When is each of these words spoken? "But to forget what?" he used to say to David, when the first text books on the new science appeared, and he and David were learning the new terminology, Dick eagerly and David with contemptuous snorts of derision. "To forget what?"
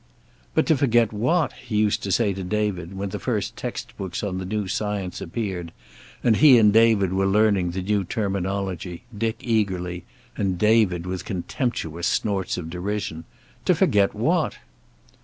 "But 0.55 0.65
to 0.65 0.75
forget 0.77 1.13
what?" 1.13 1.53
he 1.53 1.75
used 1.75 2.01
to 2.01 2.11
say 2.11 2.33
to 2.33 2.43
David, 2.43 2.97
when 2.97 3.09
the 3.09 3.19
first 3.19 3.55
text 3.55 3.95
books 3.97 4.23
on 4.23 4.39
the 4.39 4.45
new 4.47 4.67
science 4.67 5.21
appeared, 5.21 5.71
and 6.23 6.37
he 6.37 6.57
and 6.57 6.73
David 6.73 7.13
were 7.13 7.27
learning 7.27 7.69
the 7.69 7.83
new 7.83 8.03
terminology, 8.03 9.03
Dick 9.15 9.37
eagerly 9.41 10.03
and 10.35 10.57
David 10.57 11.05
with 11.05 11.23
contemptuous 11.23 12.07
snorts 12.07 12.57
of 12.57 12.71
derision. 12.71 13.25
"To 13.65 13.75
forget 13.75 14.15
what?" 14.15 14.57